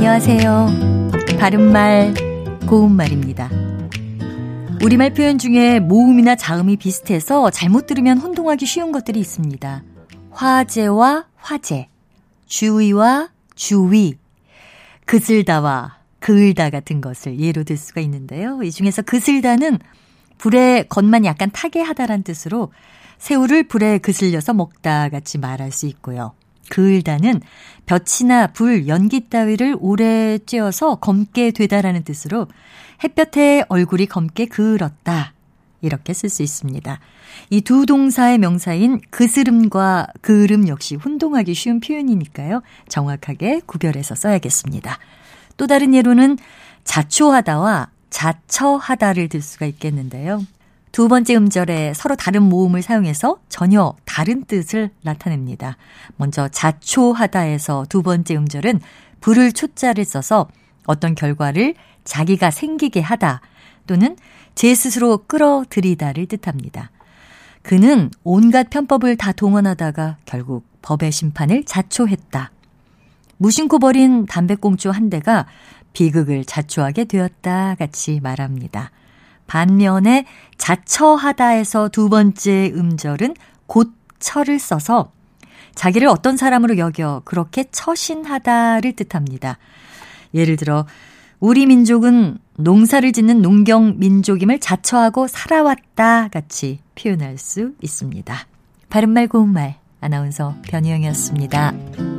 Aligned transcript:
안녕하세요. 0.00 1.10
바른말, 1.38 2.14
고운말입니다. 2.66 3.50
우리말 4.82 5.12
표현 5.12 5.36
중에 5.36 5.78
모음이나 5.78 6.36
자음이 6.36 6.78
비슷해서 6.78 7.50
잘못 7.50 7.86
들으면 7.86 8.16
혼동하기 8.16 8.64
쉬운 8.64 8.92
것들이 8.92 9.20
있습니다. 9.20 9.82
화제와 10.30 11.26
화제, 11.36 11.88
주의와 12.46 13.28
주위, 13.54 14.14
그슬다와 15.04 15.98
그을다 16.18 16.70
같은 16.70 17.02
것을 17.02 17.38
예로 17.38 17.64
들 17.64 17.76
수가 17.76 18.00
있는데요. 18.00 18.62
이 18.62 18.70
중에서 18.70 19.02
그슬다는 19.02 19.78
불에 20.38 20.84
겉만 20.88 21.26
약간 21.26 21.50
타게 21.52 21.82
하다란 21.82 22.22
뜻으로 22.22 22.72
새우를 23.18 23.64
불에 23.64 23.98
그슬려서 23.98 24.54
먹다 24.54 25.10
같이 25.10 25.36
말할 25.36 25.70
수 25.70 25.84
있고요. 25.84 26.32
그을다는 26.70 27.42
볕이나 27.84 28.46
불, 28.46 28.88
연기 28.88 29.28
따위를 29.28 29.76
오래 29.78 30.38
쬐어서 30.38 30.98
검게 30.98 31.50
되다라는 31.50 32.04
뜻으로 32.04 32.46
햇볕에 33.04 33.64
얼굴이 33.68 34.06
검게 34.06 34.46
그을었다. 34.46 35.34
이렇게 35.82 36.12
쓸 36.14 36.28
수 36.28 36.42
있습니다. 36.42 37.00
이 37.50 37.60
두 37.62 37.86
동사의 37.86 38.38
명사인 38.38 39.00
그스름과 39.10 40.08
그을음 40.20 40.68
역시 40.68 40.94
혼동하기 40.94 41.54
쉬운 41.54 41.80
표현이니까요. 41.80 42.62
정확하게 42.88 43.62
구별해서 43.66 44.14
써야겠습니다. 44.14 44.98
또 45.56 45.66
다른 45.66 45.94
예로는 45.94 46.38
자초하다와 46.84 47.88
자처하다를 48.10 49.28
들 49.28 49.42
수가 49.42 49.66
있겠는데요. 49.66 50.44
두 50.92 51.06
번째 51.08 51.36
음절에 51.36 51.94
서로 51.94 52.16
다른 52.16 52.42
모음을 52.42 52.82
사용해서 52.82 53.38
전혀 53.48 53.94
다른 54.04 54.44
뜻을 54.44 54.90
나타냅니다. 55.02 55.76
먼저 56.16 56.48
자초하다에서 56.48 57.86
두 57.88 58.02
번째 58.02 58.36
음절은 58.36 58.80
불을 59.20 59.52
초자를 59.52 60.04
써서 60.04 60.48
어떤 60.86 61.14
결과를 61.14 61.74
자기가 62.04 62.50
생기게 62.50 63.00
하다 63.00 63.40
또는 63.86 64.16
제 64.54 64.74
스스로 64.74 65.18
끌어들이다를 65.26 66.26
뜻합니다. 66.26 66.90
그는 67.62 68.10
온갖 68.24 68.70
편법을 68.70 69.16
다 69.16 69.32
동원하다가 69.32 70.18
결국 70.24 70.64
법의 70.82 71.12
심판을 71.12 71.64
자초했다. 71.64 72.50
무심코 73.36 73.78
버린 73.78 74.26
담배꽁초 74.26 74.90
한 74.90 75.08
대가 75.08 75.46
비극을 75.92 76.44
자초하게 76.44 77.04
되었다 77.04 77.74
같이 77.76 78.20
말합니다. 78.22 78.90
반면에 79.50 80.26
자처하다에서 80.58 81.88
두 81.88 82.08
번째 82.08 82.70
음절은 82.72 83.34
곧처를 83.66 84.60
써서 84.60 85.10
자기를 85.74 86.06
어떤 86.06 86.36
사람으로 86.36 86.78
여겨 86.78 87.22
그렇게 87.24 87.64
처신하다를 87.72 88.92
뜻합니다. 88.92 89.58
예를 90.34 90.54
들어 90.54 90.86
우리 91.40 91.66
민족은 91.66 92.38
농사를 92.58 93.10
짓는 93.10 93.42
농경 93.42 93.94
민족임을 93.98 94.60
자처하고 94.60 95.26
살아왔다 95.26 96.28
같이 96.28 96.78
표현할 96.94 97.36
수 97.36 97.72
있습니다. 97.82 98.46
바른말 98.88 99.26
고운말 99.26 99.78
아나운서 100.00 100.54
변희영이었습니다. 100.62 102.09